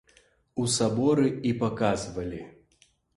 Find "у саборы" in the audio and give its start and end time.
0.61-1.27